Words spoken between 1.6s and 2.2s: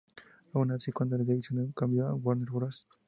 cambió a